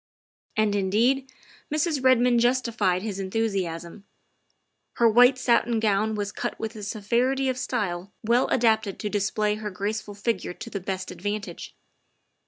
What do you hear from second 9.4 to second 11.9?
her graceful figure to the best advantage.